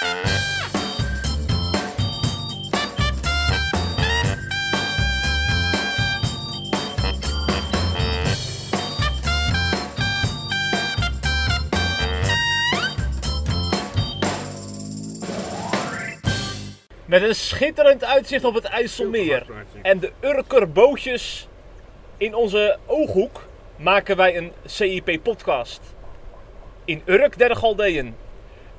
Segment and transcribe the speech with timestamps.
[0.00, 0.08] Met
[17.22, 19.46] een schitterend uitzicht op het IJsselmeer
[19.82, 21.48] en de Urker bootjes
[22.16, 25.80] in onze ooghoek maken wij een CIP-podcast.
[26.84, 28.14] In Urk der Galdeën.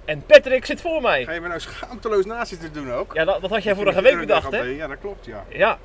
[0.06, 1.26] En Patrick zit voor mij.
[1.26, 3.14] Ga je me nou schaamteloos naast zitten doen ook?
[3.14, 4.62] Ja, dat, dat had jij vorige week bedacht, hè?
[4.62, 5.46] Ja, dat klopt, ja.
[5.50, 5.78] Ja.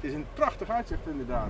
[0.00, 1.48] Het is een prachtig uitzicht inderdaad.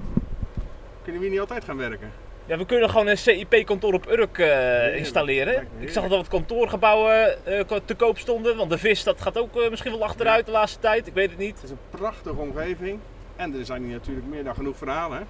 [1.03, 2.13] Kunnen we hier niet altijd gaan werken?
[2.47, 5.69] Ja, we kunnen gewoon een CIP-kantoor op Urk eh, installeren.
[5.79, 8.57] Ik zag dat wat kantoorgebouwen eh, te koop stonden.
[8.57, 11.07] Want de vis dat gaat ook eh, misschien wel achteruit de laatste tijd.
[11.07, 11.55] Ik weet het niet.
[11.55, 12.99] Het is een prachtige omgeving.
[13.37, 15.19] En er zijn hier natuurlijk meer dan genoeg verhalen.
[15.19, 15.25] hè?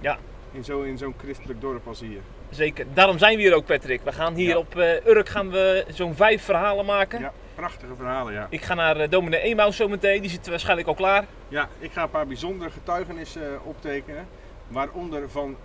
[0.00, 0.18] Ja,
[0.52, 2.20] In zo'n in zo'n christelijk dorp als hier.
[2.50, 2.86] Zeker.
[2.94, 4.00] Daarom zijn we hier ook, Patrick.
[4.04, 4.56] We gaan hier Ja.
[4.58, 7.20] op eh, Urk gaan we zo'n vijf verhalen maken.
[7.20, 8.46] Ja, prachtige verhalen, ja.
[8.50, 10.20] Ik ga naar uh, dominee Emaus zo meteen.
[10.20, 11.24] Die zit waarschijnlijk al klaar.
[11.48, 14.26] Ja, ik ga een paar bijzondere getuigenissen eh, optekenen.
[14.68, 15.56] Waaronder van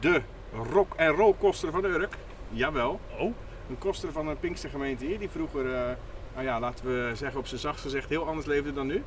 [0.00, 0.20] de
[0.72, 2.14] rock- en roll koster van Urk.
[2.50, 3.00] Jawel.
[3.18, 3.34] Oh.
[3.68, 5.64] Een koster van een Pinkstergemeente hier, die vroeger,
[6.34, 9.02] nou ja, laten we zeggen op zijn zachtst gezegd, heel anders leefde dan nu.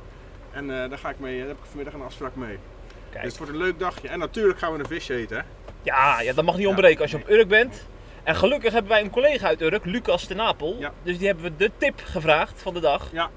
[0.52, 2.58] En daar ga ik mee, daar heb ik vanmiddag een afspraak mee.
[3.12, 3.24] Kijk.
[3.24, 4.08] Dus het wordt een leuk dagje.
[4.08, 5.36] En natuurlijk gaan we een visje eten.
[5.36, 5.42] Hè?
[5.82, 7.26] Ja, ja, dat mag niet Ja, ontbreken als je nee.
[7.26, 7.86] op Urk bent.
[8.22, 10.76] En gelukkig hebben wij een collega uit Urk, Lucas ten Napel.
[10.78, 10.92] Ja.
[11.02, 13.08] Dus die hebben we de tip gevraagd van de dag.
[13.12, 13.30] Ja.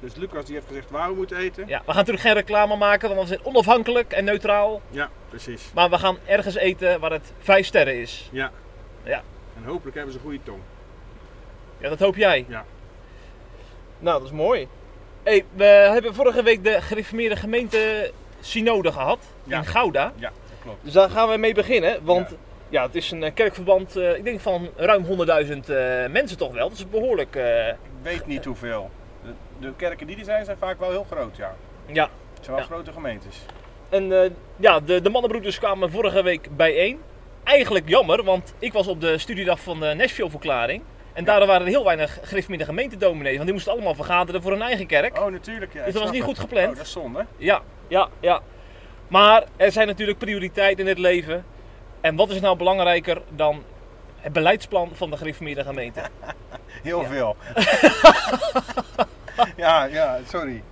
[0.00, 1.66] Dus Lucas die heeft gezegd waar we moeten eten.
[1.66, 4.82] Ja, we gaan natuurlijk geen reclame maken, want we zijn onafhankelijk en neutraal.
[4.90, 5.70] Ja, precies.
[5.74, 8.28] Maar we gaan ergens eten waar het vijf sterren is.
[8.32, 8.50] Ja.
[9.02, 9.22] Ja.
[9.56, 10.60] En hopelijk hebben ze een goede tong.
[11.78, 12.44] Ja, dat hoop jij.
[12.48, 12.64] Ja.
[13.98, 14.68] Nou, dat is mooi.
[15.22, 19.58] Hey, we hebben vorige week de gereformeerde gemeente synode gehad Ja.
[19.58, 20.12] in Gouda.
[20.16, 20.84] Ja, dat klopt.
[20.84, 22.36] Dus daar gaan we mee beginnen, want Ja.
[22.68, 22.82] ja.
[22.86, 26.68] het is een eh, kerkverband, eh, ik denk van ruim 100.000 eh, mensen toch wel.
[26.68, 28.90] Dat is behoorlijk, eh, Ik weet niet hoeveel.
[29.24, 31.54] De, de kerken die er zijn, zijn vaak wel heel groot, ja.
[31.86, 32.08] ja.
[32.34, 33.36] Het zijn wel grote gemeentes.
[33.88, 37.00] En ja, de, de mannenbroeders kwamen vorige week bijeen.
[37.44, 40.82] Eigenlijk jammer, want ik was op de studiedag van de Nashville-verklaring.
[41.12, 41.38] En Ja.
[41.38, 44.86] daar waren er heel weinig gereformeerde gemeentedominees, want die moesten allemaal vergaderen voor hun eigen
[44.86, 45.18] kerk.
[45.18, 45.72] Oh, natuurlijk.
[45.72, 46.68] Ja, Dus dat was niet goed gepland.
[46.70, 47.26] Oh, dat is zonde.
[47.36, 48.40] Ja, ja, ja.
[49.08, 51.44] Maar er zijn natuurlijk prioriteiten in het leven.
[52.00, 53.62] En wat is nou belangrijker dan
[54.16, 56.00] het beleidsplan van de gereformeerde gemeente?
[56.82, 57.08] Heel Ja.
[57.08, 57.36] veel.
[59.56, 60.62] ja, ja, sorry.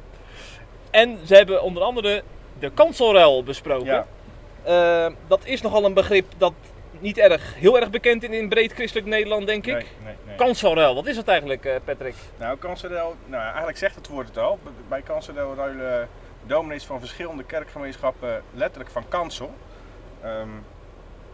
[0.91, 2.23] En ze hebben onder andere
[2.59, 3.87] de kanselruil besproken.
[3.87, 4.07] Ja.
[5.07, 6.53] Eh, dat is nogal een begrip dat
[6.99, 9.75] niet erg, heel erg bekend is in breed christelijk Nederland, denk ik.
[9.75, 10.37] Nee, nee, nee.
[10.37, 12.15] Kanselruil, wat is dat eigenlijk, eh, Patrick?
[12.39, 14.59] Nou, Kanselrel, nou eigenlijk zegt het woord het al.
[14.89, 16.09] Bij Kanselrel ruilen
[16.47, 19.55] dominees van verschillende kerkgemeenschappen letterlijk van kansel.
[20.23, 20.49] Ehm,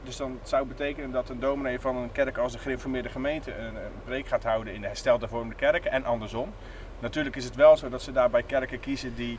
[0.03, 3.75] dus dan zou betekenen dat een dominee van een kerk als de gereformeerde gemeente een,
[3.75, 6.53] een preek gaat houden in de hersteld hervormde kerken en andersom.
[6.99, 9.39] Natuurlijk is het wel zo dat ze daarbij kerken kiezen die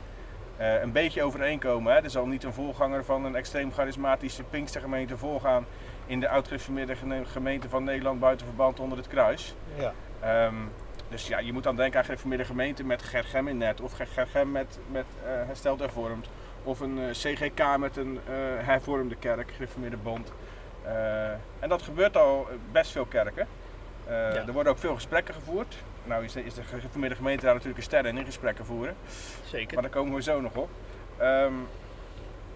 [0.58, 1.94] eh, een beetje overeenkomen.
[1.94, 2.04] Hè.
[2.04, 5.66] Er zal niet een voorganger van een extreem charismatische Pinkstergemeente voorgaan
[6.06, 6.96] in de oud-gereformeerde
[7.26, 9.56] gemeente van Nederland buiten verband onder het kruis.
[9.76, 9.94] Ja.
[10.20, 10.56] Ehm,
[11.14, 13.82] dus ja, je moet dan denken aan gereformeerde gemeente met Gergem in net.
[13.82, 16.30] Of Gergem met, met eh, hersteld hervormd.
[16.64, 18.34] Of een eh, CGK met een eh,
[18.66, 20.32] hervormde kerk, gereformeerde bond.
[21.60, 23.48] En dat gebeurt al best veel kerken.
[24.08, 25.76] Er worden ook veel gesprekken gevoerd.
[26.04, 28.96] Nou is de, is de gereformeerde gemeente daar natuurlijk een ster in, in gesprekken voeren.
[29.46, 29.74] Zeker.
[29.74, 30.70] Maar daar komen we zo nog op.
[31.18, 31.54] Ehm,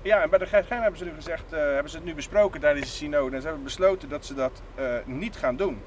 [0.01, 2.85] ja, en bij de Gergem hebben ze nu gezegd, hebben ze het nu besproken tijdens
[2.85, 3.35] de synode.
[3.35, 4.61] En ze hebben besloten dat ze dat
[5.05, 5.81] niet gaan doen.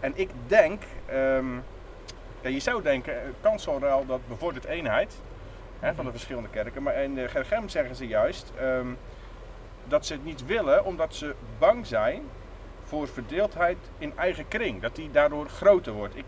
[0.00, 1.46] En ik denk, ehm,
[2.46, 5.14] ja, je zou denken, eh, kanselruil dat bevordert eenheid
[5.80, 6.82] hè, van de verschillende kerken.
[6.82, 8.86] Maar in de Gergem zeggen ze juist ehm,
[9.88, 12.22] dat ze het niet willen omdat ze bang zijn
[12.84, 14.82] voor verdeeldheid in eigen kring.
[14.82, 16.16] Dat die daardoor groter wordt.
[16.16, 16.24] Ik,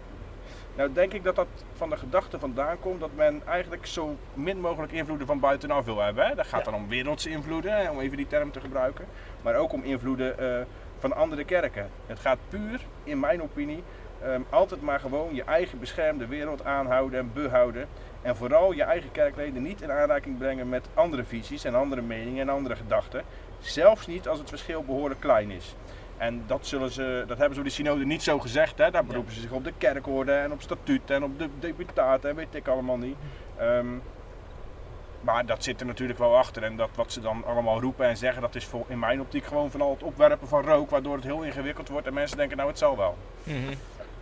[0.74, 1.46] nou denk ik dat dat
[1.76, 6.00] van de gedachte vandaan komt dat men eigenlijk zo min mogelijk invloeden van buitenaf wil
[6.00, 6.26] hebben.
[6.26, 6.34] Hè?
[6.34, 6.70] Dat gaat Ja.
[6.70, 9.04] dan om wereldse invloeden, hè, om even die term te gebruiken.
[9.42, 10.66] Maar ook om invloeden eh,
[10.98, 11.90] van andere kerken.
[12.06, 13.82] Het gaat puur, in mijn opinie,
[14.22, 17.88] ehm, altijd maar gewoon je eigen beschermde wereld aanhouden en behouden.
[18.22, 22.48] En vooral je eigen kerkleden niet in aanraking brengen met andere visies en andere meningen
[22.48, 23.22] en andere gedachten.
[23.60, 25.74] Zelfs niet als het verschil behoorlijk klein is.
[26.16, 28.78] En dat, zullen ze, dat hebben ze op de synode niet zo gezegd.
[28.78, 28.90] Hè?
[28.90, 32.36] Daar beroepen ze zich op de kerkorde en op statuut en op de deputaten en
[32.36, 33.16] weet ik allemaal niet.
[33.56, 33.86] Ehm,
[35.20, 36.62] maar dat zit er natuurlijk wel achter.
[36.62, 39.70] En dat wat ze dan allemaal roepen en zeggen, dat is in mijn optiek gewoon
[39.70, 40.90] van al het opwerpen van rook.
[40.90, 43.16] Waardoor het heel ingewikkeld wordt en mensen denken, nou het zal wel.
[43.42, 43.74] Mhm.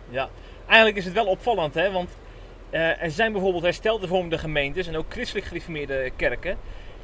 [0.09, 0.29] Ja,
[0.65, 1.91] eigenlijk is het wel opvallend, hè?
[1.91, 2.09] want
[2.69, 6.57] eh, er zijn bijvoorbeeld herstelde vormende gemeentes en ook christelijk gereformeerde kerken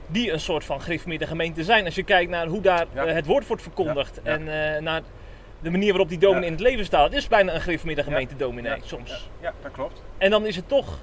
[0.08, 1.86] die een soort van gereformeerde gemeente zijn.
[1.86, 3.06] Als je kijkt naar hoe daar Ja.
[3.06, 4.38] eh, het woord wordt verkondigd Ja, ja.
[4.38, 5.02] en eh, naar
[5.60, 6.48] de manier waarop die dominee Ja.
[6.48, 7.06] in het leven staat.
[7.06, 8.82] Het is bijna een gereformeerde gemeente dominee, Ja.
[8.86, 9.10] soms.
[9.10, 10.02] Ja, ja, dat klopt.
[10.18, 11.00] En dan is het toch,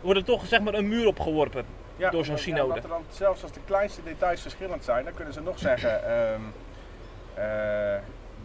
[0.00, 1.64] wordt er toch zeg maar een muur opgeworpen.
[1.96, 2.74] Ja, Door zo'n ja, synode.
[2.74, 6.04] dat er dan, zelfs als de kleinste details verschillend zijn, dan kunnen ze nog zeggen:
[7.34, 7.94] eh,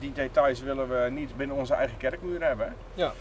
[0.01, 2.75] die details willen we niet binnen onze eigen kerkmuur hebben.
[2.93, 3.13] Ja.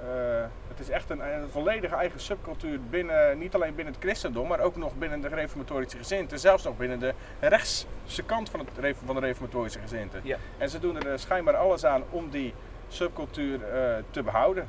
[0.00, 4.48] Eh, het is echt een, een volledige eigen subcultuur binnen, niet alleen binnen het christendom,
[4.48, 6.38] maar ook nog binnen de reformatorische gezinte.
[6.38, 10.18] Zelfs nog binnen de rechtse kant van, het, van de reformatorische gezinte.
[10.22, 10.36] Ja.
[10.58, 12.54] En ze doen er eh, schijnbaar alles aan om die
[12.88, 14.68] subcultuur eh, te behouden.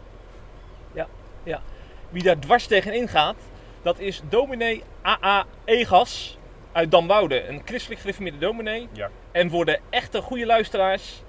[2.10, 3.36] Wie daar dwars tegenin gaat,
[3.82, 5.46] dat is dominee A.A.
[5.66, 6.38] Egas
[6.72, 7.48] uit Damwoude.
[7.48, 8.88] Een christelijk gereformeerde dominee.
[8.92, 9.10] Ja.
[9.32, 11.24] En voor de echte goede luisteraars,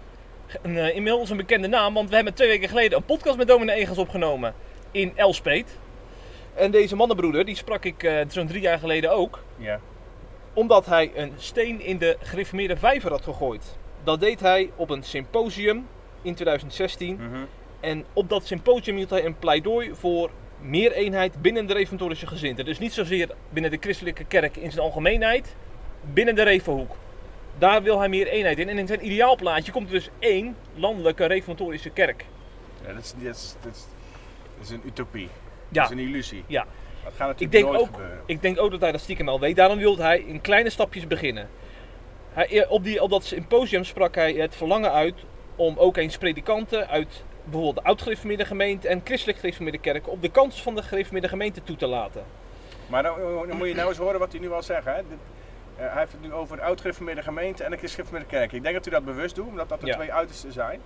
[0.62, 1.95] een, eh, inmiddels een bekende naam.
[1.95, 4.55] Want we hebben twee weken geleden een podcast met dominee Egas opgenomen
[4.91, 5.79] in Elspet.
[6.55, 9.43] En deze mannenbroeder, die sprak ik eh, zo'n drie jaar geleden ook.
[9.56, 9.81] Ja.
[10.53, 13.77] Omdat hij een steen in de gereformeerde vijver had gegooid.
[14.05, 15.87] Dat deed hij op een symposium
[16.23, 17.15] in 2016.
[17.15, 17.45] Mhm.
[17.81, 20.31] En op dat symposium hield hij een pleidooi voor
[20.61, 22.65] meer eenheid binnen de reformatorische gezinten.
[22.65, 25.56] Dus niet zozeer binnen de christelijke kerk in zijn algemeenheid,
[26.12, 26.97] binnen de Revenhoek.
[27.59, 28.69] Daar wil hij meer eenheid in.
[28.69, 32.25] En in zijn ideaalplaatje komt er dus één landelijke reformatorische kerk.
[32.87, 33.85] Ja, dat, is, dat, is, dat, is,
[34.59, 35.29] dat is een utopie.
[35.69, 36.45] Ja, Dat is een illusie.
[36.47, 36.67] ja.
[37.05, 38.21] Dat gaat Ik natuurlijk denk, nooit ook, gebeuren.
[38.27, 39.57] ik denk ook dat hij dat stiekem al weet.
[39.57, 41.49] Daarom wilde hij in kleine stapjes beginnen.
[42.33, 45.15] Hij, op, die, op dat symposium sprak hij het verlangen uit
[45.57, 50.31] om ook eens predikanten uit bijvoorbeeld de oud-gereformeerde gemeente en christelijk gereformeerde kerken op de
[50.31, 52.25] kans van de gereformeerde gemeente toe te laten.
[52.87, 53.15] Maar dan,
[53.49, 54.85] dan moet je nou eens horen wat hij nu al zegt.
[54.85, 54.93] Hè?
[55.79, 58.53] Eh, hij heeft het nu over de oud-gereformeerde gemeente en de kerk.
[58.53, 59.95] Ik denk dat hij dat bewust doet, omdat dat de Ja.
[59.95, 60.81] twee uitersten zijn.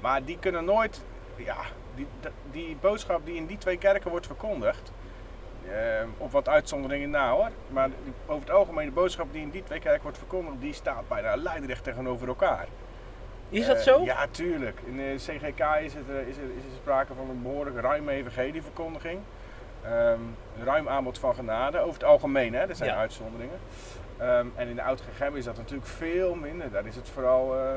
[0.00, 1.02] Maar die kunnen nooit,
[1.36, 1.56] ja,
[1.94, 2.06] die,
[2.50, 4.92] die boodschap die in die twee kerken wordt verkondigd,
[5.68, 5.74] eh,
[6.18, 9.62] op wat uitzonderingen na hoor, maar die- over het algemeen de boodschap die in die
[9.64, 12.66] twee kerken wordt verkondigd, die staat bijna lijnrecht tegenover elkaar.
[13.48, 14.02] Is dat Eh, zo?
[14.04, 14.80] Ja, tuurlijk.
[14.84, 18.10] In de CGK is, het, eh, is, er, is er sprake van een behoorlijk ruime
[18.12, 19.20] evangelieverkondiging.
[19.82, 19.92] Ehm,
[20.58, 22.60] een ruim aanbod van genade, over het algemeen, hè?
[22.68, 22.96] er zijn Ja.
[22.96, 23.58] uitzonderingen.
[24.22, 26.70] Ehm, en in de oud GGM is dat natuurlijk veel minder.
[26.70, 27.74] Daar is het vooral eh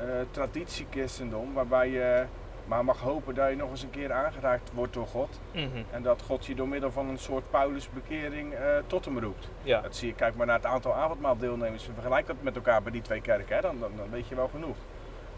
[0.00, 2.24] eh, traditiechristendom, waarbij je
[2.66, 5.40] maar mag hopen dat je nog eens een keer aangeraakt wordt door God.
[5.52, 9.48] Mhm, En dat God je door middel van een soort Paulusbekering eh tot hem roept.
[9.62, 9.80] Ja.
[9.80, 11.88] Dat zie je, kijk maar naar het aantal avondmaaldeelnemers.
[11.94, 13.60] Vergelijk dat met elkaar bij die twee kerken, hè?
[13.60, 14.76] Dan, dan, dan weet je wel genoeg.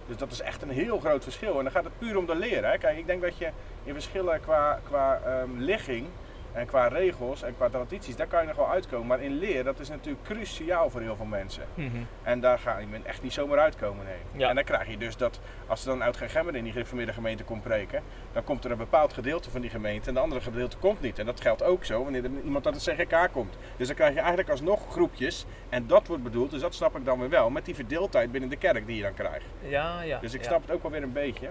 [0.07, 1.57] Dus dat is echt een heel groot verschil.
[1.59, 2.71] En dan gaat het puur om de leer.
[2.71, 2.79] Hè?
[2.79, 3.51] Kijk, ik denk dat je
[3.85, 6.07] in verschillen qua, qua ehm, ligging
[6.53, 9.07] en qua regels en qua tradities, daar kan je nog wel uitkomen.
[9.07, 11.63] Maar in leer, dat is natuurlijk cruciaal voor heel veel mensen.
[11.75, 11.87] mhm.
[12.23, 14.41] En daar ga je echt niet zomaar uitkomen, nee.
[14.41, 14.49] Ja.
[14.49, 17.45] En dan krijg je dus dat, als er dan uit Gemmen in die gereformeerde gemeente
[17.45, 18.03] komt preken,
[18.33, 21.19] dan komt er een bepaald gedeelte van die gemeente en de andere gedeelte komt niet.
[21.19, 23.57] En dat geldt ook zo wanneer er iemand uit het CGK komt.
[23.77, 27.05] Dus dan krijg je eigenlijk alsnog groepjes, en dat wordt bedoeld, dus dat snap ik
[27.05, 29.45] dan weer wel, met die verdeeldheid binnen de kerk die je dan krijgt.
[29.63, 30.19] Ja, ja.
[30.19, 30.47] Dus ik ja.
[30.49, 31.49] snap het ook wel weer een beetje.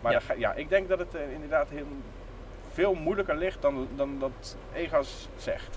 [0.00, 0.20] Maar Ja.
[0.20, 1.86] ga- ja, ik denk dat het eh, inderdaad heel,
[2.72, 5.76] veel moeilijker ligt dan, dan dat Egas zegt.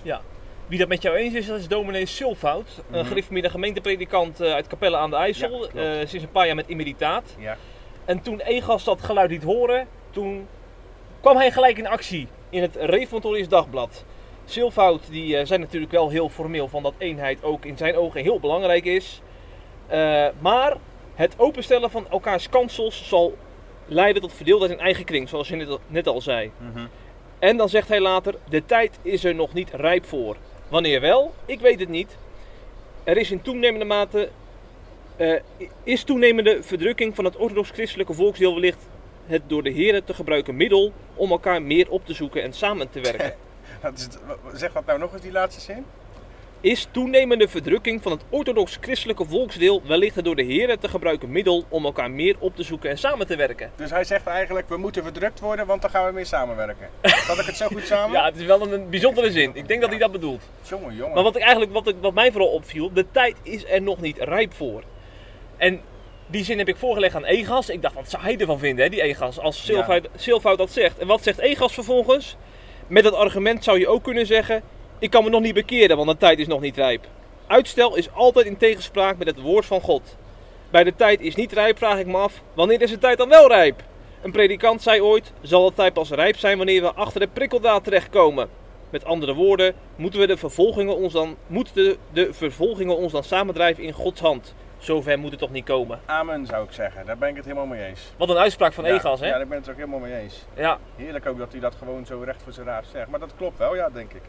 [0.66, 2.82] Wie dat met jou eens is, dat is dominee Sulfout.
[2.90, 3.08] Een Mhm.
[3.08, 5.68] gereformeerde gemeentepredikant eh, uit Capelle aan de IJssel.
[5.74, 7.34] Ja, eh, sinds een paar jaar met emeritaat.
[7.38, 7.56] Ja.
[8.04, 10.46] En toen Egas dat geluid liet horen, toen
[11.20, 14.04] kwam hij gelijk in actie in het Reformatorisch Dagblad.
[14.44, 18.22] Silfout die eh, zijn natuurlijk wel heel formeel van dat eenheid ook in zijn ogen
[18.22, 19.20] heel belangrijk is.
[20.40, 20.76] Maar
[21.14, 23.36] het openstellen van elkaars kansels zal
[23.86, 26.50] leiden tot verdeeldheid in eigen kring, zoals je net al, net al zei.
[27.38, 30.36] En dan zegt hij later: De tijd is er nog niet rijp voor.
[30.68, 31.34] Wanneer wel?
[31.46, 32.16] Ik weet het niet.
[33.04, 34.28] Er is in toenemende mate.
[35.16, 35.40] eh,
[35.82, 38.78] is toenemende verdrukking van het orthodox-christelijke volksdeel wellicht
[39.26, 42.90] het door de heren te gebruiken middel om elkaar meer op te zoeken en samen
[42.90, 43.34] te werken?
[44.54, 45.84] Zeg dat nou nog eens, die laatste zin.
[46.66, 51.64] Is toenemende verdrukking van het orthodox-christelijke volksdeel wellicht het door de heren te gebruiken middel
[51.68, 53.70] om elkaar meer op te zoeken en samen te werken?
[53.76, 56.88] Dus hij zegt eigenlijk, we moeten verdrukt worden, want dan gaan we meer samenwerken.
[57.02, 58.12] Vat ik het zo goed samen?
[58.12, 59.50] Ja, het is wel een bijzondere zin.
[59.54, 60.42] Ik denk dat hij dat bedoelt.
[60.62, 61.14] Jongen, jongen.
[61.14, 64.00] Maar wat, ik eigenlijk, wat, ik, wat mij vooral opviel, de tijd is er nog
[64.00, 64.82] niet rijp voor.
[65.56, 65.80] En
[66.26, 67.68] die zin heb ik voorgelegd aan Egas.
[67.68, 70.98] Ik dacht, wat zou hij ervan vinden, hè, die Egas, als Silfout, Silfout dat zegt.
[70.98, 72.36] En wat zegt Egas vervolgens?
[72.86, 74.62] Met dat argument zou je ook kunnen zeggen,
[74.98, 77.06] ik kan me nog niet bekeren, want de tijd is nog niet rijp.
[77.46, 80.16] Uitstel is altijd in tegenspraak met het woord van God.
[80.70, 83.28] Bij de tijd is niet rijp, vraag ik me af, wanneer is de tijd dan
[83.28, 83.82] wel rijp?
[84.22, 87.84] Een predikant zei ooit, zal de tijd pas rijp zijn wanneer we achter de prikkeldraad
[87.84, 88.48] terechtkomen.
[88.90, 93.24] Met andere woorden, moeten we de vervolgingen ons dan, moeten de, de vervolgingen ons dan
[93.24, 94.54] samendrijven in Gods hand.
[94.78, 96.00] Zover moet het toch niet komen.
[96.06, 98.00] Amen zou ik zeggen, daar ben ik het helemaal mee eens.
[98.16, 99.26] Wat een uitspraak van ja, Egas, hè?
[99.26, 100.44] Ja, daar ben ik het ook helemaal mee eens.
[100.56, 103.08] Ja, Heerlijk ook dat hij dat gewoon zo recht voor zijn raap zegt.
[103.08, 104.22] Maar dat klopt wel, ja, denk ik.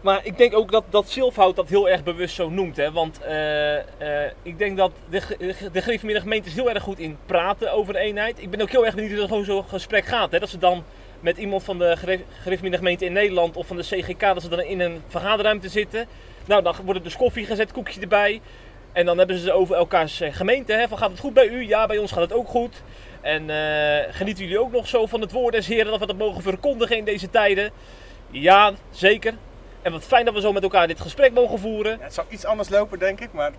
[0.00, 2.76] Maar ik denk ook dat, dat Zilfhout dat heel erg bewust zo noemt.
[2.76, 2.92] Hè?
[2.92, 5.22] Want eh, eh, ik denk dat de,
[5.72, 8.42] de gereformeerde gemeente is heel erg goed in praten over de eenheid.
[8.42, 10.30] Ik ben ook heel erg benieuwd hoe gewoon zo'n gesprek gaat.
[10.30, 10.38] Hè?
[10.38, 10.84] Dat ze dan
[11.20, 14.48] met iemand van de gere- gereformeerde gemeente in Nederland of van de CGK, dat ze
[14.48, 16.06] dan in een vergaderruimte zitten.
[16.46, 18.40] Nou, dan wordt er dus koffie gezet, koekje erbij.
[18.92, 20.72] En dan hebben ze over elkaars eh, gemeente.
[20.72, 20.88] Hè?
[20.88, 21.66] Van, gaat het goed bij u?
[21.66, 22.82] Ja, bij ons gaat het ook goed.
[23.20, 23.50] En
[24.10, 26.96] genieten jullie ook nog zo van het woord des Heren, dat we dat mogen verkondigen
[26.96, 27.72] in deze tijden?
[28.30, 29.34] Ja, zeker.
[29.82, 32.00] En wat fijn dat we zo met elkaar dit gesprek mogen voeren.
[32.00, 33.52] Het zal iets anders lopen, denk ik, maar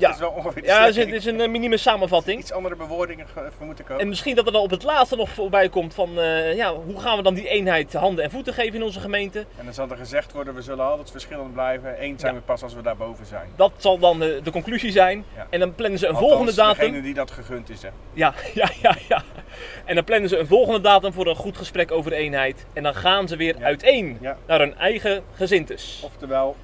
[0.00, 2.40] Ja, is wel ongeveer ja het is, het is een eh, minieme samenvatting.
[2.40, 4.02] Iets andere bewoordingen ge- voor moeten komen.
[4.02, 7.00] En misschien dat er dan op het laatste nog voorbij komt van, eh, ja, hoe
[7.00, 9.38] gaan we dan die eenheid handen en voeten geven in onze gemeente?
[9.58, 12.02] En dan zal er gezegd worden, we zullen altijd verschillend blijven.
[12.04, 12.38] Eén zijn Ja.
[12.38, 13.48] we pas als we daarboven zijn.
[13.56, 15.24] Dat zal dan de, de conclusie zijn.
[15.36, 15.46] Ja.
[15.50, 16.84] En dan plannen ze een Althans, volgende datum.
[16.84, 17.88] degene die dat gegund is, hè.
[18.12, 19.22] Ja, ja, ja, ja.
[19.84, 22.66] En dan plannen ze een volgende datum voor een goed gesprek over de eenheid.
[22.72, 26.00] En dan gaan ze weer uiteen naar hun eigen gezintes.
[26.04, 26.56] Oftewel,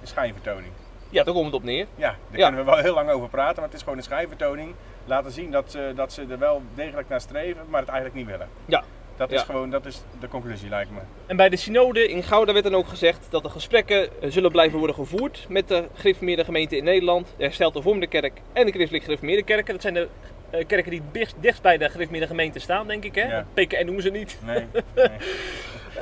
[0.00, 0.72] een schijnvertoning.
[1.12, 1.86] Ja, daar komt het op neer.
[1.96, 2.46] Ja, daar Ja.
[2.48, 4.74] kunnen we wel heel lang over praten, maar het is gewoon een schijnvertoning.
[5.04, 8.26] Laten zien dat ze, dat ze er wel degelijk naar streven, maar het eigenlijk niet
[8.30, 8.48] willen.
[8.64, 8.84] Ja.
[9.16, 9.44] Dat is Ja.
[9.44, 10.98] gewoon, dat is de conclusie lijkt me.
[11.26, 14.50] En bij de synode in Gouda werd dan ook gezegd dat de gesprekken eh, zullen
[14.50, 18.72] blijven worden gevoerd met de gereformeerde gemeente in Nederland, de hersteld hervormde kerk en de
[18.72, 19.72] christelijk gereformeerde kerken.
[19.72, 20.08] Dat zijn de
[20.50, 21.02] eh, kerken die
[21.40, 23.14] dichtst bij de gereformeerde gemeente staan, denk ik.
[23.14, 23.22] Hè?
[23.36, 23.46] Ja.
[23.54, 24.38] PKN noemen ze niet.
[24.44, 24.66] Nee.
[24.94, 25.08] nee.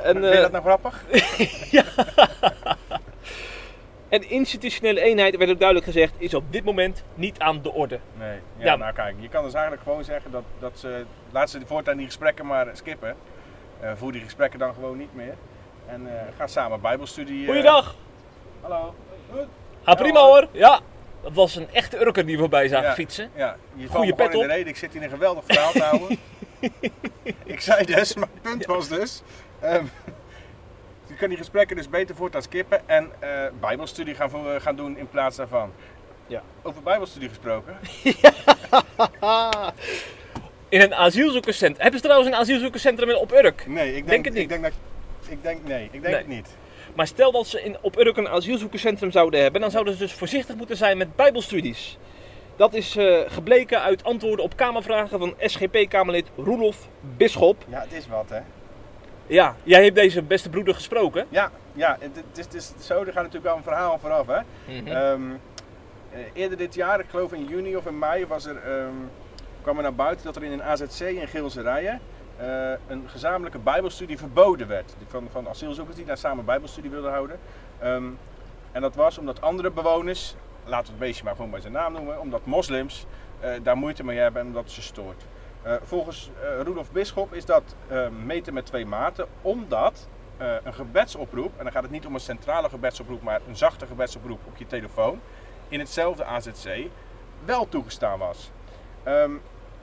[0.03, 1.03] En, Vind je eh, dat nou grappig?
[4.11, 7.99] en institutionele eenheid, werd ook duidelijk gezegd, is op dit moment niet aan de orde.
[8.17, 8.39] Nee.
[8.57, 8.75] Ja, Ja.
[8.75, 12.05] nou kijk, je kan dus eigenlijk gewoon zeggen dat, dat ze, laat ze voortaan die
[12.05, 13.15] gesprekken maar skippen.
[13.79, 15.33] Eh, voer die gesprekken dan gewoon niet meer.
[15.87, 17.41] En eh, ga samen bijbelstudie.
[17.41, 17.95] eh, Goeiedag!
[18.61, 18.95] Hallo.
[19.31, 19.45] Goed.
[19.83, 20.47] Ga prima hoor.
[20.51, 20.79] Ja,
[21.21, 22.93] dat was een echte urker die we voorbij zagen Ja.
[22.93, 23.29] fietsen.
[23.35, 24.67] Ja, je valt Goeie pet in de reden.
[24.67, 26.17] Ik zit hier een geweldig verhaal te houden.
[27.45, 29.21] ik zei dus, mijn punt was dus...
[29.59, 29.85] ehm,
[31.21, 35.09] kan die gesprekken dus beter voortaan skippen en eh, bijbelstudie gaan, voor, gaan doen in
[35.09, 35.71] plaats daarvan.
[36.27, 36.41] Ja.
[36.61, 37.77] Over bijbelstudie gesproken.
[40.69, 41.81] In een asielzoekerscentrum.
[41.81, 43.67] Hebben ze trouwens een asielzoekerscentrum in op Urk?
[43.67, 44.43] Nee, ik denk, Denk het niet.
[44.43, 44.71] Ik denk dat,
[45.29, 46.15] ik denk, nee, ik denk Nee.
[46.15, 46.47] het niet.
[46.95, 50.13] Maar stel dat ze in, op Urk een asielzoekerscentrum zouden hebben, dan zouden ze dus
[50.13, 51.97] voorzichtig moeten zijn met bijbelstudies.
[52.55, 56.87] Dat is eh, gebleken uit antwoorden op kamervragen van SGP-kamerlid Roelof
[57.17, 57.65] Bisschop.
[57.69, 58.39] Ja, het is wat hè.
[59.31, 61.25] Ja, jij hebt deze beste broeder gesproken.
[61.29, 64.27] Ja, ja het, het is, het is zo, er gaat natuurlijk wel een verhaal vooraf
[64.27, 64.39] hè.
[64.85, 65.21] Ehm,
[66.11, 68.93] eh, eerder dit jaar, ik geloof in juni of in mei, was er, ehm,
[69.61, 72.01] kwam er naar buiten dat er in een AZC in Geelse Rijen
[72.37, 74.95] eh, een gezamenlijke bijbelstudie verboden werd.
[75.07, 77.39] Van, van asielzoekers die daar samen bijbelstudie wilden houden.
[77.79, 78.05] Ehm,
[78.71, 80.35] en dat was omdat andere bewoners,
[80.65, 83.05] laten we het beestje maar gewoon bij zijn naam noemen, omdat moslims
[83.39, 85.23] eh, daar moeite mee hebben en omdat ze stoort.
[85.63, 90.07] Eh, volgens eh Rudolf Bisschop is dat eh, meten met twee maten, omdat
[90.63, 94.39] een gebedsoproep, en dan gaat het niet om een centrale gebedsoproep, maar een zachte gebedsoproep
[94.45, 95.21] op je telefoon,
[95.67, 96.87] in hetzelfde AZC
[97.45, 98.51] wel toegestaan was.
[99.03, 99.31] Ehm,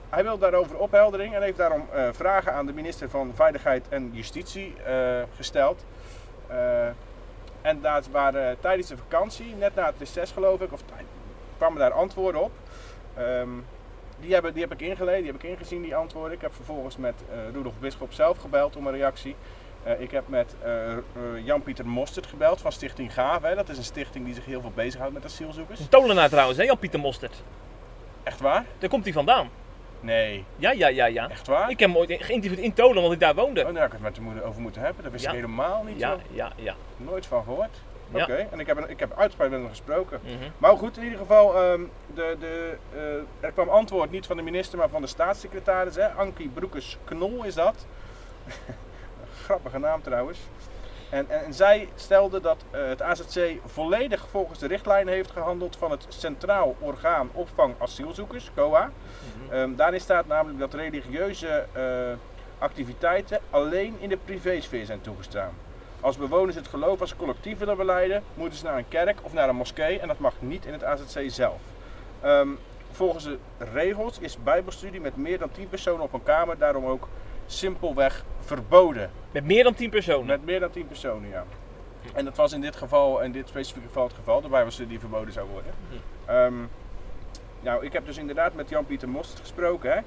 [0.09, 4.75] hij wil daarover opheldering en heeft daarom vragen aan de minister van Veiligheid en Justitie
[5.35, 5.85] gesteld.
[7.61, 10.81] En daar waren tijdens de vakantie, net na het reces geloof ik, of
[11.57, 12.51] kwamen daar antwoorden op.
[13.13, 13.49] Ehm,
[14.21, 16.31] die, hebben, die heb ik ingelezen, die heb ik ingezien, die antwoorden.
[16.33, 19.35] Ik heb vervolgens met eh Rudolf Bisschop zelf gebeld om een reactie.
[19.83, 20.71] Eh, ik heb met eh,
[21.43, 23.41] Jan-Pieter Mostert gebeld van Stichting Gaaf.
[23.41, 23.55] Hè.
[23.55, 25.79] Dat is een stichting die zich heel veel bezighoudt met asielzoekers.
[25.79, 27.43] Een tolenaar trouwens, hè, Jan-Pieter Mostert.
[28.23, 28.65] Echt waar?
[28.77, 29.49] Daar komt hij vandaan.
[30.01, 30.43] Nee.
[30.55, 31.29] Ja, ja, ja, ja.
[31.29, 31.69] Echt waar?
[31.69, 33.65] Ik heb hem ooit geïnterviewd in Tolen, want ik daar woonde.
[33.65, 35.03] Oh, daar had ik het met hem moeten- over moeten hebben.
[35.03, 35.29] Dat wist Ja.
[35.29, 36.19] ik helemaal niet Ja, zo.
[36.31, 36.75] ja, ja.
[36.97, 37.81] Nooit van gehoord.
[38.11, 40.19] Oké, en ik heb, ik heb uitgebreid met hem gesproken.
[40.23, 40.49] Mhm.
[40.57, 41.81] Maar goed, in ieder geval, ehm,
[42.13, 45.95] de, de, eh, er kwam antwoord niet van de minister, maar van de staatssecretaris.
[45.95, 46.07] Hè?
[46.07, 47.85] Ankie Broekers-Knol is dat.
[49.43, 50.39] Grappige naam trouwens.
[51.09, 55.75] En, en, en zij stelde dat eh, het AZC volledig volgens de richtlijnen heeft gehandeld
[55.75, 58.91] van het Centraal Orgaan Opvang Asielzoekers, COA.
[59.49, 61.83] Ehm, daarin staat namelijk dat religieuze eh,
[62.57, 65.53] activiteiten alleen in de privésfeer zijn toegestaan.
[66.01, 69.49] Als bewoners het geloof als collectief willen beleiden, moeten ze naar een kerk of naar
[69.49, 71.59] een moskee en dat mag niet in het AZC zelf.
[72.21, 72.47] Ehm,
[72.91, 73.37] volgens de
[73.73, 77.07] regels is bijbelstudie met meer dan 10 personen op een kamer daarom ook
[77.45, 79.11] simpelweg verboden.
[79.31, 80.25] Met meer dan 10 personen.
[80.25, 81.45] Met meer dan 10 personen, ja.
[82.13, 84.99] En dat was in dit geval, in dit specifieke geval het geval, de bijbelstudie die
[84.99, 85.73] verboden zou worden.
[86.25, 86.53] Ehm,
[87.59, 89.91] nou, ik heb dus inderdaad met Jan-Pieter Most gesproken.
[89.91, 89.97] Hè.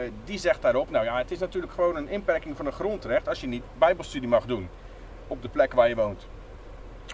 [0.00, 3.28] Eh, die zegt daarop, nou ja, het is natuurlijk gewoon een inperking van een grondrecht
[3.28, 4.68] als je niet bijbelstudie mag doen
[5.26, 6.26] op de plek waar je woont.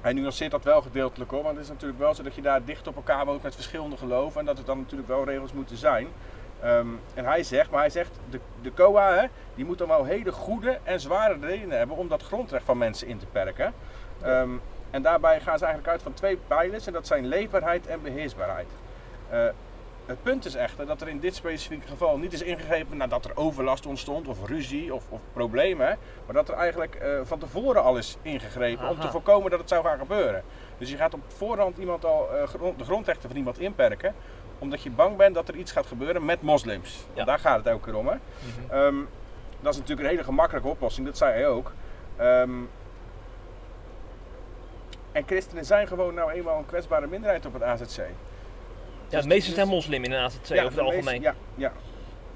[0.03, 2.65] Hij nuanceert dat wel gedeeltelijk hoor, want het is natuurlijk wel zo dat je daar
[2.65, 5.77] dicht op elkaar woont met verschillende geloven en dat er dan natuurlijk wel regels moeten
[5.77, 6.09] zijn.
[6.61, 10.05] Ehm, en hij zegt, maar hij zegt, de, de COA hè, die moet dan wel
[10.05, 13.75] hele goede en zware redenen hebben om dat grondrecht van mensen in te perken.
[14.23, 14.51] Ehm,
[14.91, 18.69] en daarbij gaan ze eigenlijk uit van twee pijlers en dat zijn leefbaarheid en beheersbaarheid.
[19.31, 19.49] Eh,
[20.09, 23.31] het punt is echter dat er in dit specifieke geval niet is ingegrepen nadat er
[23.35, 27.97] overlast ontstond of ruzie of, of problemen, maar dat er eigenlijk eh, van tevoren al
[27.97, 30.43] is ingegrepen om te voorkomen dat het zou gaan gebeuren.
[30.79, 34.15] Dus je gaat op voorhand iemand al eh, grond- de grondrechten van iemand inperken,
[34.59, 37.07] omdat je bang bent dat er iets gaat gebeuren met moslims.
[37.15, 37.25] Ja.
[37.25, 38.07] daar gaat het elke keer om.
[38.07, 38.15] Hè?
[38.15, 38.73] Mhm.
[38.75, 38.97] Ehm,
[39.61, 41.73] dat is natuurlijk een hele gemakkelijke oplossing, dat zei hij ook.
[42.17, 42.51] Ehm,
[45.13, 48.01] en christenen zijn gewoon nou eenmaal een kwetsbare minderheid op het AZC.
[49.09, 51.21] Ja, de meeste zijn moslim in een AZC over het algemeen.
[51.21, 51.73] ja, ja,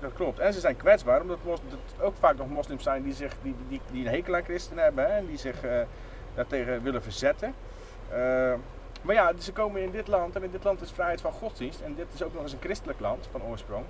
[0.00, 0.38] dat klopt.
[0.38, 3.80] En ze zijn kwetsbaar, omdat het ook vaak nog moslims zijn die, zich, die, die,
[3.90, 5.80] die een hekel aan christenen hebben hè, en die zich eh,
[6.34, 7.54] daartegen willen verzetten.
[8.08, 8.52] Eh,
[9.02, 11.80] maar ja, ze komen in dit land en in dit land is vrijheid van godsdienst.
[11.80, 13.84] En dit is ook nog eens een christelijk land van oorsprong.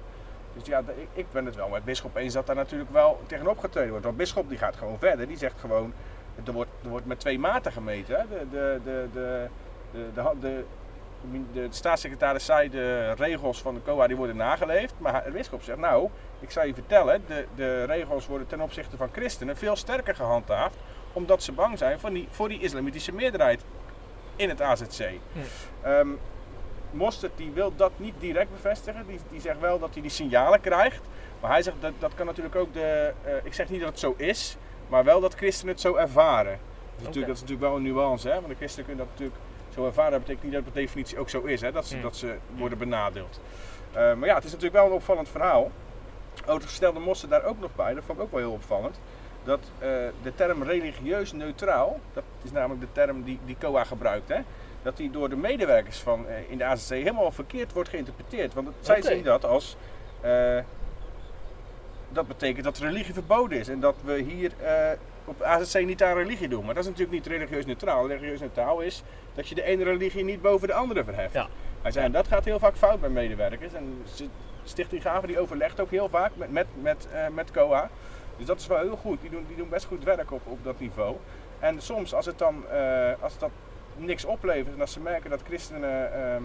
[0.55, 3.59] Dus ja, ik, ik ben het wel met Bisschop eens dat daar natuurlijk wel tegenop
[3.59, 4.05] getreden wordt.
[4.05, 5.27] Want Bisschop die gaat gewoon verder.
[5.27, 5.93] Die zegt gewoon,
[6.45, 8.17] er wordt, er wordt met twee maten gemeten.
[8.17, 8.25] Hè.
[8.29, 9.49] De, de, de, de,
[9.93, 10.65] de, de, de,
[11.53, 14.95] de, staatssecretaris zei de regels van de COA die worden nageleefd.
[14.99, 16.09] Maar de Bisschop zegt, nou,
[16.41, 20.77] ik zou je vertellen, de, de regels worden ten opzichte van christenen veel sterker gehandhaafd.
[21.13, 23.65] Omdat ze bang zijn voor die, voor die islamitische meerderheid
[24.37, 25.11] in het AZC.
[25.83, 26.07] Hm.
[26.91, 29.07] Mostert die wil dat niet direct bevestigen.
[29.07, 31.01] Die, die zegt wel dat hij die signalen krijgt.
[31.41, 33.13] Maar hij zegt dat dat kan natuurlijk ook de.
[33.25, 34.57] eh, ik zeg niet dat het zo is,
[34.89, 36.59] maar wel dat christenen het zo ervaren.
[36.95, 38.35] Dus natuurlijk, dat is natuurlijk wel een nuance, hè?
[38.35, 39.41] Want de christenen kunnen dat natuurlijk
[39.75, 40.19] zo ervaren.
[40.19, 41.73] Betekent niet dat het per definitie ook zo is, hè?
[41.73, 42.03] Dat, ze, Hmm.
[42.03, 43.41] dat ze worden benadeeld.
[43.93, 45.71] Eh, maar ja, het is natuurlijk wel een opvallend verhaal.
[46.47, 49.01] Overigens stelde Mostert daar ook nog bij, dat vond ik ook wel heel opvallend.
[49.45, 49.89] Dat eh,
[50.23, 54.41] de term religieus neutraal, dat is namelijk de term die, die COA gebruikt, hè?
[54.83, 58.55] dat die door de medewerkers van, eh, in de AZC helemaal verkeerd wordt geïnterpreteerd.
[58.55, 59.77] Want het- zij zien dat als.
[62.13, 64.53] dat betekent dat religie verboden is en dat we hier
[65.33, 66.65] op AZC niet aan religie doen.
[66.65, 68.09] Maar dat is natuurlijk niet religieus neutraal.
[68.09, 69.03] Religieus neutraal is
[69.35, 71.35] dat je de ene religie niet boven de andere verheft.
[71.35, 71.49] Ja.
[71.83, 73.73] Hij zei, en dat gaat heel vaak fout bij medewerkers.
[73.73, 74.03] En
[74.65, 77.91] Stichting Gaven die overlegt ook heel vaak met, met, met, eh, met COA.
[78.37, 79.21] Dus dat is wel heel goed.
[79.21, 81.17] Die doen, die doen best goed werk op, op dat niveau.
[81.59, 83.51] En soms als het dan eh, als dat
[83.97, 86.43] niks oplevert en als ze merken dat christenen ehm,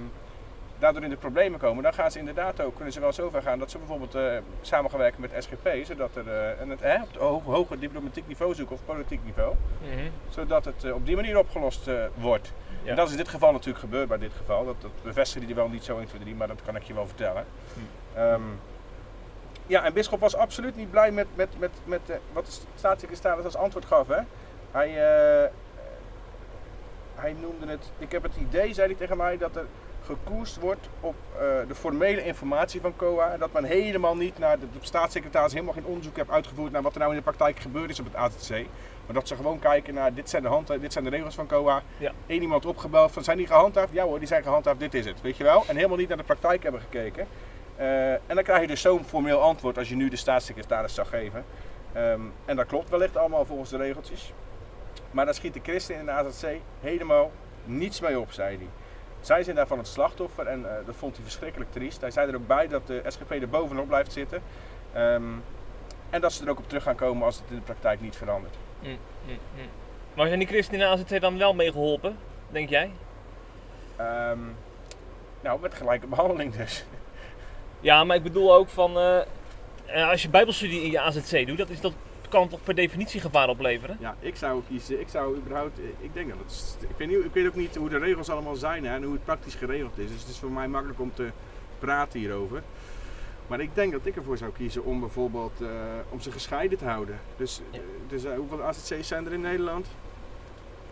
[0.80, 3.42] daardoor in de problemen komen, dan gaan ze inderdaad ook, kunnen ze wel zo ver
[3.42, 6.82] gaan dat ze bijvoorbeeld eh samen gaan werken met SGP, zodat er eh, en het,
[6.82, 10.10] eh, op het ho- hoger diplomatiek niveau zoeken of politiek niveau, Mhm.
[10.30, 12.52] zodat het eh, op die manier opgelost eh, wordt.
[12.84, 12.90] Ja.
[12.90, 14.66] En dat is in dit geval natuurlijk gebeurd bij dit geval.
[14.66, 16.94] Dat, dat bevestigen die wel niet zo 1, 2, 3, maar dat kan ik je
[16.94, 17.46] wel vertellen.
[17.74, 18.18] Hm.
[18.20, 18.42] Ehm,
[19.68, 22.02] ja, en Bisschop was absoluut niet blij met, met, met, met
[22.34, 24.08] wat de staatssecretaris als antwoord gaf.
[24.08, 24.20] Hè?
[24.72, 25.50] Hij, eh,
[27.16, 29.66] hij noemde het, ik heb het idee, zei hij tegen mij, dat er
[30.08, 33.38] gekoerst wordt op eh, de formele informatie van COA.
[33.38, 36.94] Dat men helemaal niet naar de, de staatssecretaris helemaal geen onderzoek heeft uitgevoerd naar wat
[36.94, 38.50] er nou in de praktijk gebeurd is op het AZC.
[39.06, 41.48] Maar dat ze gewoon kijken naar dit zijn de, hand, dit zijn de regels van
[41.48, 41.82] COA.
[41.98, 42.12] Ja.
[42.28, 43.94] Eén iemand opgebeld van zijn die gehandhaafd?
[43.94, 45.22] Ja hoor, die zijn gehandhaafd, dit is het.
[45.22, 45.64] Weet je wel?
[45.68, 47.28] En helemaal niet naar de praktijk hebben gekeken.
[47.76, 51.08] Eh, en dan krijg je dus zo'n formeel antwoord als je nu de staatssecretaris zou
[51.08, 51.46] geven.
[51.94, 54.34] Ehm, en dat klopt wellicht allemaal volgens de regeltjes.
[55.12, 56.48] Maar daar schiet de christen in de AZC
[56.80, 57.32] helemaal
[57.66, 58.68] niets mee op, zei hij.
[59.22, 62.02] Zij zijn daarvan het slachtoffer en eh, dat vond hij verschrikkelijk triest.
[62.02, 64.42] Hij zei er ook bij dat de SGP er bovenop blijft zitten.
[64.94, 65.24] Ehm,
[66.10, 68.16] en dat ze er ook op terug gaan komen als het in de praktijk niet
[68.16, 68.56] verandert.
[68.80, 68.98] Mm, mm,
[69.56, 69.70] mm.
[70.14, 72.18] Maar zijn die christenen in de AZC dan wel meegeholpen,
[72.50, 72.92] denk jij?
[73.96, 74.40] Ehm,
[75.42, 76.86] nou, met gelijke behandeling dus.
[77.80, 79.20] Ja, maar ik bedoel ook van, eh,
[79.86, 81.94] eh, als je bijbelstudie in je AZC doet, dat, is, dat
[82.30, 83.98] kan toch per definitie gevaar opleveren?
[84.00, 85.00] Ja, ik zou kiezen.
[85.00, 85.80] Ik zou überhaupt.
[86.00, 86.78] Ik denk dat het.
[86.90, 89.14] Ik weet, niet, ik weet ook niet hoe de regels allemaal zijn hè, en hoe
[89.14, 90.12] het praktisch geregeld is.
[90.12, 91.30] Dus het is voor mij makkelijk om te
[91.80, 92.64] praten hierover.
[93.48, 95.68] Maar ik denk dat ik ervoor zou kiezen om bijvoorbeeld eh,
[96.10, 97.20] om ze gescheiden te houden.
[97.38, 97.78] Dus, Ja.
[97.78, 99.88] eh, dus eh, hoeveel AZC's zijn er in Nederland?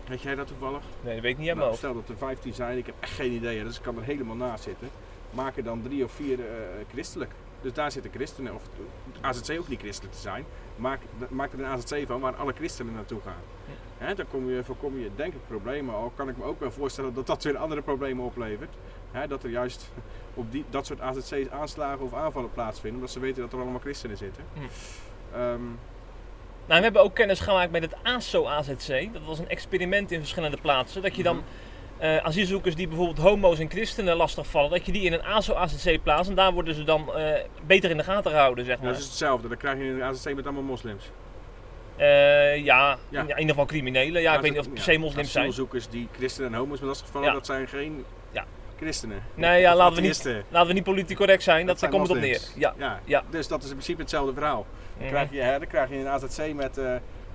[0.07, 0.81] Weet jij dat toevallig?
[1.01, 3.11] Nee, dat weet ik niet aan Nou, stel dat er 15 zijn, ik heb echt
[3.11, 4.89] geen idee, dus ik kan er helemaal naast zitten.
[5.31, 6.39] Maak er dan drie of vier
[6.91, 7.31] christelijk.
[7.61, 8.61] Dus daar zitten christenen, of
[9.21, 10.45] AZC hoeft niet christelijk te zijn.
[10.75, 14.15] Maak, maak er een AZC van waar alle christenen naartoe gaan.
[14.15, 15.95] Dan kom je, voorkom je denk ik problemen.
[15.95, 18.73] Al kan ik me ook wel voorstellen dat dat weer andere problemen oplevert.
[19.27, 19.91] Dat er juist
[20.33, 23.79] op die, dat soort AZC's aanslagen of aanvallen plaatsvinden, omdat ze weten dat er allemaal
[23.79, 24.43] christenen zitten.
[24.53, 24.59] Hm.
[25.33, 25.63] Ehm,
[26.67, 29.13] Nou, we hebben ook kennis gemaakt met het ASO-AZC.
[29.13, 31.01] Dat was een experiment in verschillende plaatsen.
[31.01, 31.43] Dat je dan
[31.97, 36.29] eh, asielzoekers die bijvoorbeeld homo's en christenen lastigvallen, dat je die in een ASO-AZC plaatst.
[36.29, 37.33] En daar worden ze dan eh,
[37.65, 38.87] beter in de gaten gehouden, zeg maar.
[38.91, 41.09] dat is hetzelfde, dan krijg je een AZC met allemaal moslims.
[41.95, 43.21] Eh, ja, Ja.
[43.21, 44.21] In, in ieder geval criminelen.
[44.21, 45.43] Ja, ik weet niet of het per se moslims zijn.
[45.47, 47.33] Asielzoekers die christenen en homo's met lastig vallen, Ja.
[47.33, 48.45] dat zijn geen Ja.
[48.77, 49.23] christenen.
[49.33, 50.29] Nee, ja, laten we niet-.
[50.49, 52.23] Laten we niet politiek correct zijn, dat, Dat daar zijn komt het op
[52.55, 52.61] neer.
[52.61, 52.73] Ja.
[52.77, 52.99] Ja.
[53.05, 53.23] Ja.
[53.29, 54.65] Dus dat is in principe hetzelfde verhaal.
[54.97, 55.07] Dan Mhm.
[55.15, 56.79] krijg je, hè, dan krijg je een AZC met,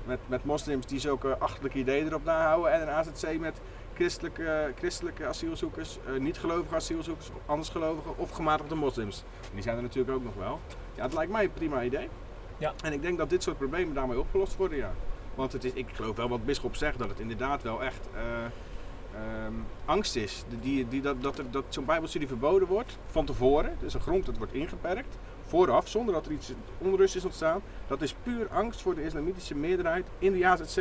[0.05, 2.73] met, met moslims die zulke achterlijke ideeën erop nahouden.
[2.73, 3.61] En een AZC met
[4.01, 9.25] christelijke, christelijke asielzoekers, eh, niet-gelovige asielzoekers, andersgelovigen of gematigde moslims.
[9.55, 10.61] Die zijn er natuurlijk ook nog wel.
[10.95, 12.09] Ja, het lijkt mij een prima idee.
[12.59, 12.73] Ja.
[12.85, 14.93] En ik denk dat dit soort problemen daarmee opgelost worden, ja.
[15.35, 18.23] Want het is, ik geloof wel wat Bisschop zegt, dat het inderdaad wel echt eh,
[19.15, 20.45] ehm, angst is.
[20.61, 23.77] Die, die, dat dat, dat zo'n bijbelstudie verboden wordt van tevoren.
[23.81, 27.61] Dus een grond dat wordt ingeperkt, vooraf, zonder dat er iets onrust is ontstaan.
[27.87, 30.77] Dat is puur angst voor de islamitische meerderheid in die AZC's.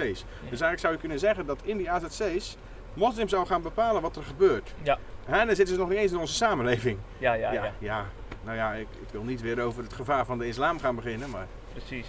[0.50, 2.58] Dus eigenlijk zou je kunnen zeggen dat in die AZC's
[2.94, 4.74] moslims zou gaan bepalen wat er gebeurt.
[4.82, 4.98] Ja.
[5.26, 6.98] Hè, en dan zitten ze nog niet eens in onze samenleving.
[7.18, 8.06] Ja, ja, ja, ja, ja.
[8.44, 11.30] Nou ja, ik, ik wil niet weer over het gevaar van de islam gaan beginnen,
[11.30, 11.48] maar...
[11.72, 12.08] precies.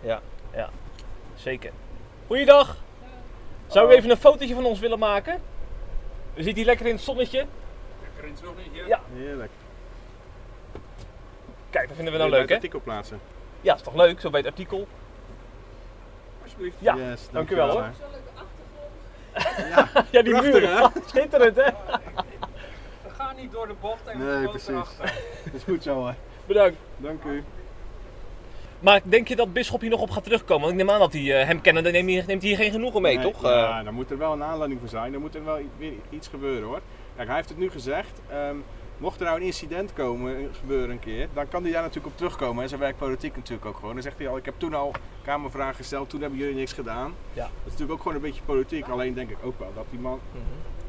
[0.00, 0.20] Ja,
[0.52, 0.70] ja.
[1.34, 1.70] Zeker.
[2.26, 2.76] Goeiedag.
[3.66, 5.40] Zou u even een fotootje van ons willen maken?
[6.34, 7.46] We zitten hier lekker in het zonnetje.
[8.86, 9.00] Ja.
[9.14, 9.50] Heerlijk.
[11.70, 12.54] Kijk, dat vinden we nou leuk, het hè?
[12.54, 13.20] artikel plaatsen.
[13.60, 14.88] Ja, is toch leuk, zo bij het artikel.
[16.42, 16.76] Alsjeblieft.
[16.78, 17.90] Ja, yes, dank u wel, hoor.
[19.70, 20.76] Ja, Ja, die Prachtig, muur.
[20.78, 20.86] hè?
[21.06, 21.70] Schitterend, hè?
[23.02, 24.68] We gaan niet door de bocht en we Nee, precies.
[24.68, 25.04] erachter.
[25.44, 26.12] dat is goed zo, hè.
[26.46, 26.76] Bedankt.
[26.96, 27.44] Dank u.
[28.80, 30.60] Maar denk je dat Bisschop hier nog op gaat terugkomen?
[30.68, 33.02] Want ik neem aan dat hij eh, hem kennen, dan neemt hij, hier geen genoegen
[33.02, 33.42] mee, Nee, toch?
[33.42, 35.14] Ja, Eh, daar moet er wel een aanleiding voor zijn.
[35.14, 36.80] Er moet er wel weer iets gebeuren, hoor.
[37.16, 38.20] Kijk, hij heeft het nu gezegd.
[38.30, 38.56] ehm,
[38.98, 42.06] mocht er nou een incident komen, eh, gebeuren een keer, dan kan hij daar natuurlijk
[42.06, 42.62] op terugkomen.
[42.62, 43.94] En zijn werkt politiek natuurlijk ook gewoon.
[43.94, 47.14] Dan zegt hij al, ik heb toen al kamervragen gesteld, toen hebben jullie niks gedaan.
[47.32, 47.42] Ja.
[47.42, 48.88] Dat is natuurlijk ook gewoon een beetje politiek.
[48.88, 50.20] Alleen denk ik ook wel dat die man...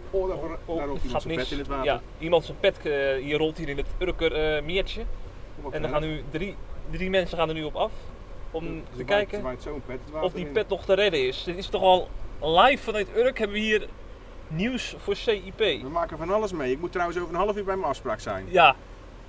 [0.10, 1.86] Oh, daar, oh, daar oh, rolt iemand zijn pet in het water.
[1.86, 5.06] Ja, iemand zijn pet eh, hier rolt hier in het Urker eh, meertje.
[5.72, 6.56] En dan gaan nu drie,
[6.92, 7.92] drie mensen gaan er nu op af
[8.52, 9.42] om te kijken
[9.86, 11.44] pet of die pet nog te redden is.
[11.44, 12.08] Dit is toch al
[12.42, 13.88] live vanuit Urk hebben we hier
[14.48, 15.58] nieuws voor CIP.
[15.58, 16.72] We maken van alles mee.
[16.72, 18.46] Ik moet trouwens over een half uur bij mijn afspraak zijn.
[18.50, 18.76] Ja,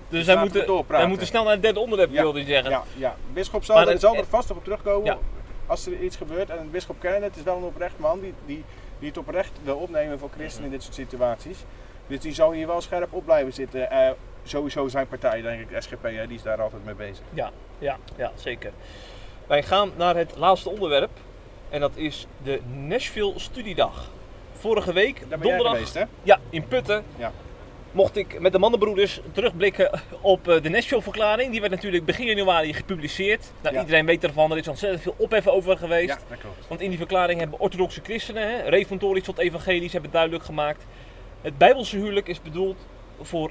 [0.09, 0.99] dus wij laten we moeten, doorpraten.
[0.99, 2.71] wij moeten snel naar het derde onderwerp, Ja, wilde je zeggen.
[2.71, 3.17] Ja, ja.
[3.33, 5.19] Bisschop zal, Maar er, zal er vast op terugkomen Ja.
[5.67, 6.51] als er iets gebeurt.
[6.51, 8.65] En Bisschop kennen, het is wel een oprecht man die, die,
[8.99, 11.59] die het oprecht wil opnemen voor christenen in dit soort situaties.
[12.07, 13.91] Dus die zal hier wel scherp op blijven zitten.
[13.91, 14.11] Eh,
[14.45, 17.25] sowieso zijn partij, denk ik, SGP, hè, die is daar altijd mee bezig.
[17.33, 18.73] Ja, ja, ja, zeker.
[19.47, 21.11] Wij gaan naar het laatste onderwerp.
[21.69, 24.11] En dat is de Nashville Studiedag.
[24.67, 26.03] Vorige week, donderdag, geweest, hè?
[26.23, 27.33] ja, in Putten, Ja.
[27.93, 31.51] mocht ik met de mannenbroeders terugblikken op eh, de Nashville-verklaring.
[31.51, 33.53] Die werd natuurlijk begin januari gepubliceerd.
[33.63, 33.81] Nou, Ja.
[33.81, 36.09] Iedereen weet ervan, er is ontzettend veel ophef over geweest.
[36.09, 36.69] Ja, dat klopt.
[36.69, 40.85] Want in die verklaring hebben orthodoxe christenen, hè, reformatorisch tot evangelisch, hebben duidelijk gemaakt.
[41.41, 42.77] Het Bijbelse huwelijk is bedoeld
[43.21, 43.51] voor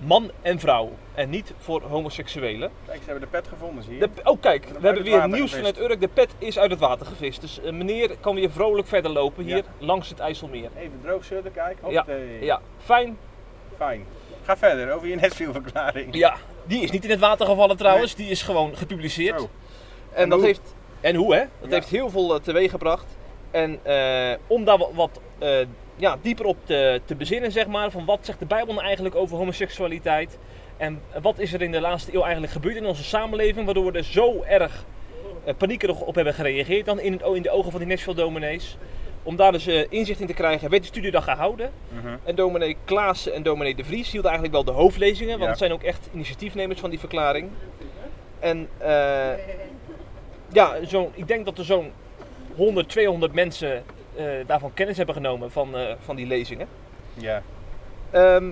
[0.00, 0.90] man en vrouw.
[1.14, 2.70] En niet voor homoseksuelen.
[2.86, 3.98] Kijk, ze hebben de pet gevonden, zie je?
[4.00, 5.54] De, oh kijk, we hebben weer nieuws gevist.
[5.76, 6.00] vanuit Urk.
[6.00, 7.40] De pet is uit het water gevist.
[7.40, 9.62] Dus eh, meneer kan weer vrolijk verder lopen hier Ja.
[9.78, 10.70] langs het IJsselmeer.
[10.78, 11.90] Even droog zullen kijken.
[11.90, 12.06] Ja,
[12.40, 13.18] ja, fijn.
[13.76, 14.04] Fijn.
[14.44, 16.14] Ga verder over je Nesville-verklaring.
[16.14, 18.14] Ja, die is niet in het water gevallen trouwens.
[18.14, 19.40] Die is gewoon gepubliceerd.
[19.40, 19.48] En,
[20.12, 20.46] En dat hoe?
[20.46, 21.40] heeft, en hoe hè?
[21.60, 21.74] Dat Ja.
[21.74, 23.06] heeft heel veel uh, teweeg gebracht.
[23.50, 25.58] En eh, om daar wat, wat eh,
[25.96, 29.14] ja, dieper op te, te bezinnen, zeg maar, van wat zegt de Bijbel nou eigenlijk
[29.14, 30.38] over homoseksualiteit?
[30.76, 33.98] En wat is er in de laatste eeuw eigenlijk gebeurd in onze samenleving, waardoor we
[33.98, 34.84] er zo erg
[35.44, 38.76] eh, paniekerig op hebben gereageerd dan in, het, in de ogen van die Nashville dominees.
[39.22, 41.70] Om daar dus eh, inzicht in te krijgen, werd de studiedag gehouden.
[41.88, 42.16] Mhm.
[42.24, 45.48] En dominee Klaassen en dominee De Vries hielden eigenlijk wel de hoofdlezingen, want Ja.
[45.48, 47.48] het zijn ook echt initiatiefnemers van die verklaring.
[48.38, 49.30] En eh,
[50.52, 51.92] ja, zo'n, ik denk dat er zo'n
[52.56, 53.82] 100, 200 mensen
[54.46, 56.68] daarvan kennis hebben genomen van, eh, van die lezingen.
[57.14, 57.42] Ja.
[58.10, 58.50] Ehm,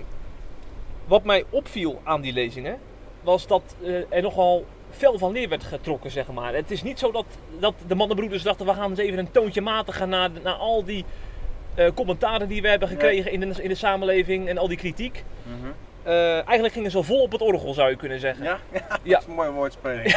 [1.06, 2.78] wat mij opviel aan die lezingen
[3.20, 6.54] was dat eh, er nogal fel van leer werd getrokken, zeg maar.
[6.54, 7.24] Het is niet zo dat,
[7.58, 11.04] dat de mannenbroeders dachten, we gaan eens even een toontje matigen naar, naar al die
[11.74, 15.24] eh, commentaren die we hebben gekregen in, de, in de samenleving en al die kritiek.
[15.42, 15.68] Mhm.
[16.02, 18.44] Eh, eigenlijk gingen ze vol op het orgel, zou je kunnen zeggen.
[18.44, 18.58] Ja?
[18.72, 19.12] ja, Ja.
[19.14, 20.16] dat is een mooie woordspeling.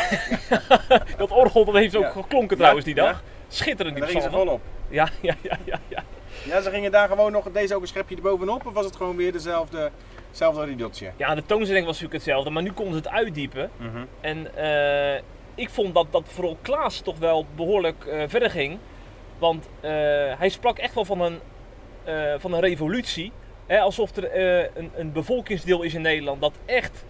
[1.17, 2.09] Dat orgel dat heeft ook Ja.
[2.09, 3.23] geklonken trouwens die dag.
[3.47, 4.39] Schitterend En die ze psalmen.
[4.39, 4.61] volop.
[4.91, 6.03] Ja, ja, ja, ja, ja.
[6.45, 9.15] Ja, ze gingen daar gewoon nog, deze ook een schepje erbovenop, of was het gewoon
[9.15, 9.91] weer dezelfde,
[10.27, 11.11] hetzelfde riedeltje?
[11.17, 13.71] Ja, de toonzetting was natuurlijk hetzelfde, maar nu konden ze het uitdiepen.
[13.77, 14.05] Mhm.
[14.21, 15.21] En eh,
[15.55, 18.77] ik vond dat, dat vooral Klaas toch wel behoorlijk eh, verder ging.
[19.37, 19.91] Want eh,
[20.37, 21.39] hij sprak echt wel van een,
[22.39, 23.31] van een revolutie.
[23.65, 24.37] Hè, alsof er
[24.77, 27.05] een, een bevolkingsdeel is in Nederland dat echt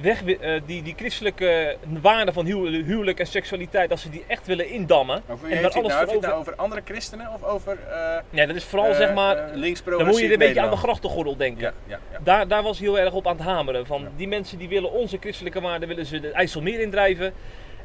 [0.00, 4.24] weg, wi- eh, die, die christelijke waarden van huw- huwelijk en seksualiteit, dat ze die
[4.26, 5.22] echt willen indammen.
[5.28, 6.04] Over En daar alles het nou?
[6.04, 9.14] Voor het nou over andere christenen of over eh Ja, dat is vooral eh, zeg
[9.14, 11.62] maar, eh, links dan moet je er een beetje aan de grachtengordel denken.
[11.62, 12.18] Ja, ja, ja.
[12.24, 13.86] Daar, daar was hij heel erg op aan het hameren.
[13.86, 17.32] Van die mensen die willen onze christelijke waarden, willen ze de IJsselmeer indrijven.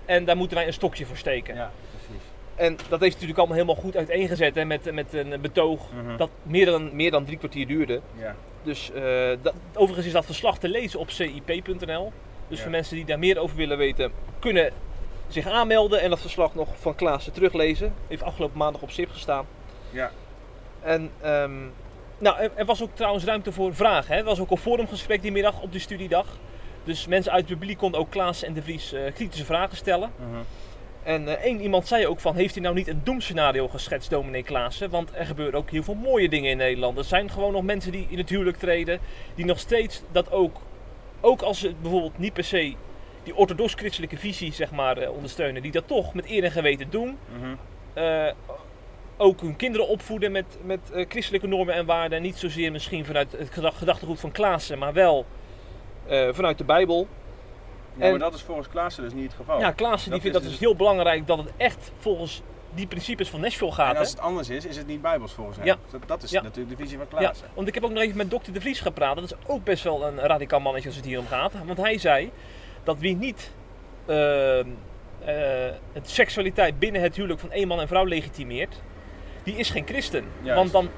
[0.05, 1.55] En daar moeten wij een stokje voor steken.
[1.55, 2.23] ja, precies.
[2.55, 4.55] En dat heeft hij natuurlijk allemaal helemaal goed uiteengezet.
[4.55, 6.17] Hè, met, met een betoog Mhm.
[6.17, 8.01] dat meer dan, meer dan drie kwartier duurde.
[8.19, 8.35] Ja.
[8.67, 12.11] Dus eh, dat, overigens is dat verslag te lezen op cip.nl.
[12.47, 12.63] Dus Ja.
[12.63, 14.71] voor mensen die daar meer over willen weten, kunnen
[15.27, 17.93] zich aanmelden en dat verslag nog van Klaassen teruglezen.
[18.07, 19.45] Heeft afgelopen maandag op SIP gestaan.
[19.89, 20.11] Ja.
[20.81, 21.55] En ehm,
[22.17, 24.13] nou, er, er was ook trouwens ruimte voor vragen.
[24.13, 24.19] Hè.
[24.19, 26.25] Er was ook een forumgesprek die middag op de studiedag.
[26.83, 30.11] Dus mensen uit het publiek konden ook Klaas en de Vries eh, kritische vragen stellen.
[30.15, 30.39] Mhm.
[31.07, 34.43] En eh, één iemand zei ook van, heeft hij nou niet een doemscenario geschetst, dominee
[34.43, 34.89] Klaassen?
[34.89, 36.97] Want er gebeuren ook heel veel mooie dingen in Nederland.
[36.97, 38.99] Er zijn gewoon nog mensen die in het huwelijk treden,
[39.35, 40.57] die nog steeds dat ook,
[41.21, 42.75] ook als ze bijvoorbeeld niet per se
[43.23, 47.17] die orthodox-christelijke visie zeg maar eh, ondersteunen, die dat toch met eer en geweten doen.
[47.37, 47.55] Mhm.
[47.93, 48.31] Eh,
[49.17, 52.17] ook hun kinderen opvoeden met, met eh, christelijke normen en waarden.
[52.17, 55.25] En niet zozeer misschien vanuit het gedacht- gedachtegoed van Klaassen, maar wel
[56.31, 57.07] vanuit de Bijbel.
[57.97, 59.59] Ja, En- maar dat is volgens Klaassen dus niet het geval.
[59.59, 62.41] Ja, Klaassen die vindt dat dus dus- heel belangrijk dat het echt volgens
[62.73, 63.93] die principes van Nashville gaat.
[63.93, 65.65] en als het anders is, is het niet bijbels volgens hem.
[65.65, 65.75] Ja.
[65.91, 66.41] Dat, dat is Ja.
[66.41, 67.47] natuurlijk de visie van Ja, Klaassen.
[67.53, 69.15] want ik heb ook nog even met dokter De Vries gepraat.
[69.15, 71.53] Dat is ook best wel een radicaal mannetje als het hier om gaat.
[71.65, 72.31] Want hij zei
[72.83, 73.51] dat wie niet
[74.05, 74.59] eh,
[75.93, 78.81] het seksualiteit binnen het huwelijk van één man en vrouw legitimeert,
[79.43, 80.25] die is geen christen.
[80.41, 80.55] Juist.
[80.59, 80.89] Want dan,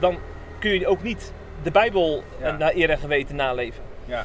[0.00, 0.18] dan
[0.58, 2.56] kun je ook niet de Bijbel Ja.
[2.56, 3.82] naar eer en geweten naleven.
[4.04, 4.24] Ja.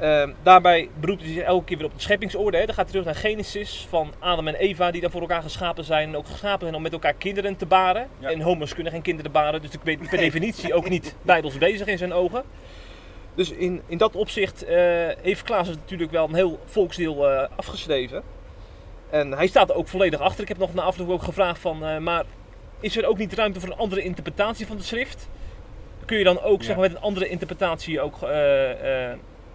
[0.00, 2.56] Ehm, daarbij beroept hij zich elke keer weer op de scheppingsorde.
[2.58, 2.66] Hè.
[2.66, 5.84] Dan gaat hij terug naar Genesis van Adam en Eva die dan voor elkaar geschapen
[5.84, 6.08] zijn.
[6.08, 8.08] En ook geschapen zijn om met elkaar kinderen te baren.
[8.18, 8.30] Ja.
[8.30, 9.62] En homo's kunnen geen kinderen baren.
[9.62, 12.42] Dus ik ben per definitie ook niet bijbels bezig in zijn ogen.
[13.34, 14.76] Dus in, in dat opzicht eh,
[15.22, 18.22] heeft Klaas natuurlijk wel een heel volksdeel eh, afgeschreven.
[19.10, 20.42] En hij staat er ook volledig achter.
[20.42, 21.84] Ik heb nog na afloop ook gevraagd van...
[21.84, 22.24] eh, maar
[22.80, 25.28] is er ook niet ruimte voor een andere interpretatie van de schrift?
[26.04, 26.66] Kun je dan ook Ja.
[26.66, 28.18] zeg maar, met een andere interpretatie ook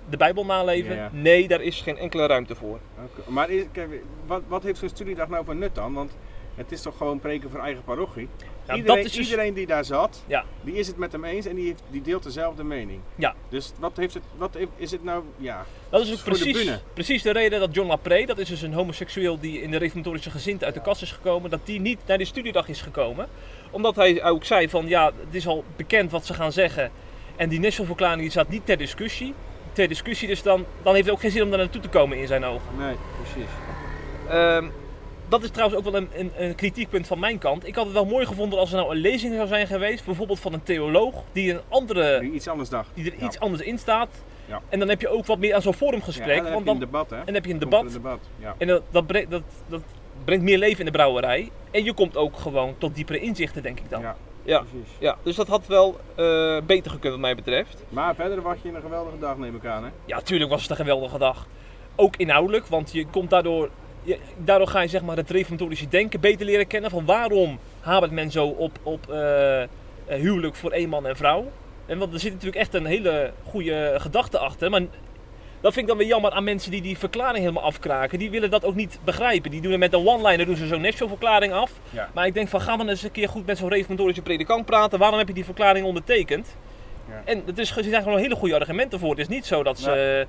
[0.10, 0.96] de Bijbel naleven?
[0.96, 1.10] Ja, ja.
[1.14, 2.80] Nee, daar is geen enkele ruimte voor.
[3.28, 3.90] Maar is- kijk,
[4.26, 5.94] wat, wat heeft zo'n studiedag nou voor nut dan?
[5.94, 6.12] Want
[6.56, 8.28] het is toch gewoon preken voor eigen parochie?
[8.68, 10.44] Ja, iedereen, dat is dus- iedereen die daar zat, Ja.
[10.62, 13.00] die is het met hem eens en die, heeft, die deelt dezelfde mening.
[13.16, 13.36] Ja.
[13.50, 16.40] Dus wat, heeft het, wat heeft- is het nou, ja, Dat is ook Voor de
[16.40, 19.78] precies, precies de reden dat John Lapré, dat is dus een homoseksueel die in de
[19.78, 23.28] reformatorische gezint uit de kast is gekomen, dat die niet naar de studiedag is gekomen.
[23.72, 26.92] Omdat hij ook zei van ja, het is al bekend wat ze gaan zeggen.
[27.36, 29.34] En die Nashville-verklaring die staat niet ter discussie.
[29.74, 32.18] Ter discussie, dus dan, dan heeft het ook geen zin om daar naartoe te komen
[32.18, 32.68] in zijn ogen.
[32.78, 33.50] nee, precies.
[34.30, 34.66] Ehm,
[35.30, 37.68] dat is trouwens ook wel een, een, een kritiekpunt van mijn kant.
[37.68, 40.40] Ik had het wel mooi gevonden als er nou een lezing zou zijn geweest, bijvoorbeeld
[40.40, 42.90] van een theoloog die een andere Die iets anders dacht.
[42.94, 43.26] die er Ja.
[43.26, 44.10] iets anders in staat.
[44.46, 44.62] Ja.
[44.70, 46.28] En dan heb je ook wat meer aan zo'n forumgesprek.
[46.28, 47.18] Ja, en dan want heb je dan, een debat, hè?
[47.18, 47.86] en dan heb je een Komt debat.
[47.86, 48.20] Een debat.
[48.40, 48.56] Ja.
[48.58, 49.82] En dat, dat, brengt, dat, dat
[50.26, 51.50] brengt meer leven in de brouwerij.
[51.72, 54.02] En je komt ook gewoon tot diepere inzichten, denk ik dan.
[54.02, 54.60] Ja, Ja.
[54.60, 54.90] precies.
[55.00, 57.84] Ja, dus dat had wel eh, beter gekund wat mij betreft.
[57.90, 59.90] Maar verder wacht je een geweldige dag, neem ik aan, hè?
[60.06, 61.48] Ja, tuurlijk was het een geweldige dag.
[61.96, 63.70] Ook inhoudelijk, want je komt daardoor...
[64.04, 66.90] Je, daardoor ga je zeg maar het reformatorische denken beter leren kennen.
[66.92, 69.68] Van waarom hamert men zo op, op eh, eh,
[70.06, 71.52] huwelijk voor één man en vrouw.
[71.86, 74.70] En want er zit natuurlijk echt een hele goede gedachte achter.
[74.70, 74.82] Maar
[75.62, 78.20] dat vind ik dan weer jammer aan mensen die die verklaring helemaal afkraken.
[78.20, 79.52] Die willen dat ook niet begrijpen.
[79.52, 81.72] Die doen er met een one-liner doen ze zo'n Nashville-verklaring af.
[81.90, 82.10] Ja.
[82.14, 85.00] Maar ik denk van, ga dan eens een keer goed met zo'n reformatorische predikant praten.
[85.00, 86.56] Waarom heb je die verklaring ondertekend?
[87.10, 87.22] Ja.
[87.26, 89.10] En het is, er zijn gewoon hele goede argumenten voor.
[89.10, 90.28] Het is niet zo dat ze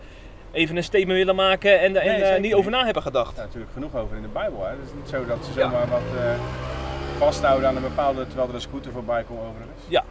[0.53, 3.37] even een statement willen maken en, en Nee, eh, niet over na hebben gedacht.
[3.37, 4.71] Ja, natuurlijk genoeg over in de Bijbel, hè?
[4.71, 6.35] Het is niet zo dat ze zomaar wat eh,
[7.19, 9.83] vasthouden aan een bepaalde, terwijl er een scooter voorbij komt overigens.
[9.89, 10.05] Ja.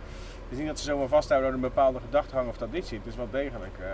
[0.43, 2.97] Het is niet dat ze zomaar vasthouden aan een bepaalde gedachtegang of traditie.
[2.97, 3.87] Het is wel degelijk eh,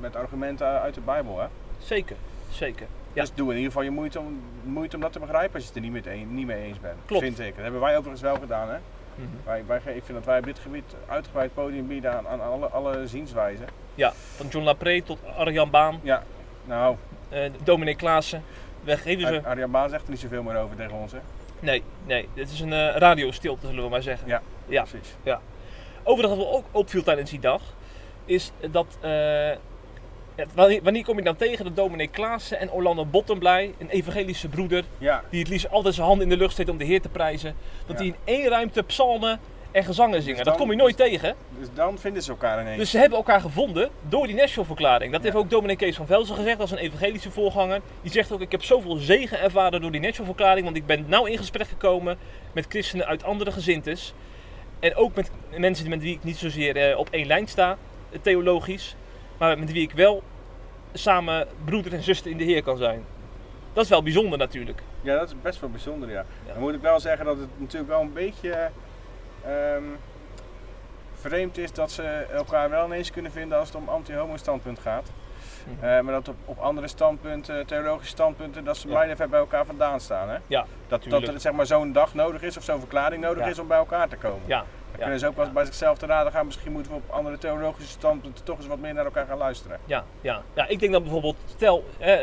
[0.00, 1.46] met argumenten uit de Bijbel, hè?
[1.78, 2.16] Zeker,
[2.50, 2.86] zeker.
[3.12, 3.20] Ja.
[3.22, 5.68] Dus doe in ieder geval je moeite om, moeite om dat te begrijpen als je
[5.68, 6.94] het er niet, met een, niet mee eens bent.
[7.06, 7.22] Klopt.
[7.24, 7.54] Vind ik.
[7.54, 8.76] Dat hebben wij overigens wel gedaan, hè?
[9.14, 9.28] Mhm.
[9.44, 12.66] Wij, wij, ik vind dat wij op dit gebied uitgebreid podium bieden aan, aan alle,
[12.66, 13.66] alle zienswijzen.
[13.94, 16.22] Ja, van John Lapré tot Arjan Baan, Ja,
[16.64, 16.96] nou,
[17.28, 18.42] eh Dominee Klaassen.
[18.84, 19.34] We geven ze...
[19.42, 21.18] Ar- Arjan Baan zegt er niet zoveel meer over tegen ons, hè?
[21.60, 24.28] Nee, nee, dit is een eh, radiostilte zullen we maar zeggen.
[24.28, 24.82] Ja, Ja.
[24.82, 25.14] precies.
[26.02, 27.62] Overigens wat me ook opviel tijdens die dag,
[28.24, 28.98] is dat...
[29.00, 29.50] eh,
[30.82, 35.22] wanneer, kom je dan tegen dat dominee Klaassen en Orlando Bottomblij, een evangelische broeder, Ja,
[35.30, 37.54] die het liefst altijd zijn handen in de lucht steekt om de Heer te prijzen,
[37.86, 38.02] dat Ja.
[38.02, 40.36] die in één ruimte psalmen en gezangen zingen.
[40.36, 41.34] dat dan- kom je nooit tegen.
[41.58, 42.78] dus dan vinden ze elkaar ineens.
[42.78, 45.12] Dus ze hebben elkaar gevonden door die Nashville-verklaring.
[45.12, 45.26] Dat Ja.
[45.30, 47.80] heeft ook dominee Kees van Velzen gezegd, als een evangelische voorganger.
[48.02, 51.24] Die zegt ook, ik heb zoveel zegen ervaren door die Nashville-verklaring, want ik ben nauw
[51.24, 52.18] in gesprek gekomen
[52.52, 54.14] met christenen uit andere gezintes.
[54.80, 57.76] En ook met mensen met wie ik niet zozeer eh, op één lijn sta,
[58.10, 58.94] eh, theologisch,
[59.38, 60.22] maar met wie ik wel
[60.92, 63.04] samen broeder en zuster in de Heer kan zijn.
[63.72, 64.82] Dat is wel bijzonder natuurlijk.
[65.00, 66.24] Ja, dat is best wel bijzonder, ja.
[66.46, 66.52] Ja.
[66.52, 68.70] Dan moet ik wel zeggen dat het natuurlijk wel een beetje
[69.44, 69.82] ehm,
[71.14, 75.10] vreemd is dat ze elkaar wel ineens kunnen vinden als het om anti-homo standpunt gaat.
[75.64, 75.84] Mhm.
[75.84, 78.94] Eh, maar dat op, op andere standpunten, theologische standpunten, dat ze Ja.
[78.94, 80.28] beide ver bij elkaar vandaan staan.
[80.28, 80.36] Hè?
[80.46, 83.50] Ja, Dat, dat er zeg maar, zo'n dag nodig is of zo'n verklaring nodig Ja.
[83.50, 84.42] is om bij elkaar te komen.
[84.46, 84.64] Ja,
[84.96, 86.46] Dan ja, kunnen ze ook wel eens bij zichzelf te raden gaan.
[86.46, 89.78] Misschien moeten we op andere theologische standpunten toch eens wat meer naar elkaar gaan luisteren.
[89.84, 90.42] ja, ja.
[90.54, 92.18] ja, ik denk dat bijvoorbeeld, stel, eh,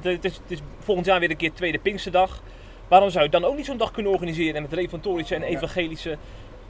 [0.00, 2.42] Het, is, het is volgend jaar weer een keer tweede Pinksterdag.
[2.88, 5.46] Waarom zou je dan ook niet zo'n dag kunnen organiseren en met reformatorische en Ja.
[5.46, 6.16] evangelische...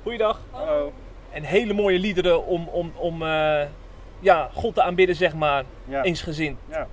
[0.02, 0.40] Goeiedag.
[0.50, 0.92] Hallo.
[1.30, 3.62] En hele mooie liederen om, om, om eh,
[4.20, 6.02] ja, God te aanbidden, zeg maar, Ja.
[6.02, 6.58] eensgezind.
[6.70, 6.86] Ja.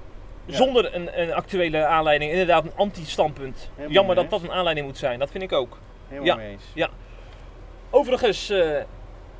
[0.45, 0.55] Ja.
[0.55, 3.69] Zonder een, een actuele aanleiding, inderdaad een anti-standpunt.
[3.87, 5.77] Jammer dat dat een aanleiding moet zijn, dat vind ik ook.
[6.07, 6.35] Helemaal Ja.
[6.35, 6.63] mee eens.
[7.99, 8.69] Overigens eh,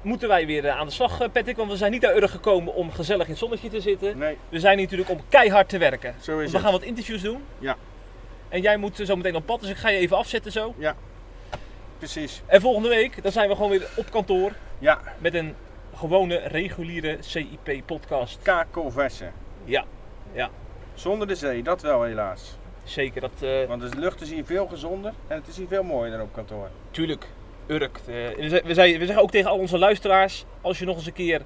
[0.02, 2.30] moeten wij weer eh, aan de slag, eh, Patrick, want we zijn niet uit Urk
[2.30, 4.18] gekomen om gezellig in het zonnetje te zitten.
[4.18, 6.16] Nee, We zijn hier natuurlijk om keihard te werken.
[6.22, 6.66] zo Want is we het.
[6.66, 7.44] gaan wat interviews doen.
[7.60, 7.76] Ja.
[8.50, 10.74] En jij moet zo meteen op pad, dus ik ga je even afzetten zo.
[11.98, 12.42] Precies.
[12.46, 15.56] En volgende week, dan zijn we gewoon weer op kantoor Ja, met een
[15.96, 18.40] gewone, reguliere CIP-podcast.
[18.42, 19.32] kakelversen.
[19.64, 19.86] Ja,
[20.94, 22.58] Zonder de zee, dat wel helaas.
[22.84, 23.22] zeker.
[23.22, 26.22] Dat, Want de lucht is hier veel gezonder en het is hier veel mooier dan
[26.22, 26.70] op kantoor.
[26.92, 27.28] tuurlijk,
[27.68, 27.98] Urk.
[28.08, 31.42] eh, we, zeggen ook tegen al onze luisteraars, als je nog eens een keer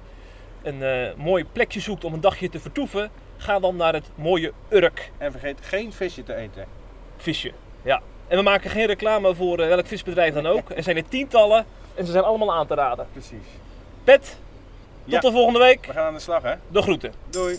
[0.62, 4.52] een eh, mooi plekje zoekt om een dagje te vertoeven, ga dan naar het mooie
[4.68, 6.64] Urk En vergeet geen visje te eten.
[7.16, 7.52] visje.
[7.82, 8.00] Ja.
[8.28, 10.70] En we maken geen reclame voor eh, welk visbedrijf dan ook.
[10.70, 13.06] Er zijn er tientallen en ze zijn allemaal aan te raden.
[13.12, 13.46] Precies.
[14.04, 14.20] Pet,
[15.04, 15.20] tot Ja.
[15.20, 15.86] de volgende week.
[15.86, 16.54] We gaan aan de slag, hè?
[16.68, 17.12] De groeten.
[17.30, 17.58] Doei.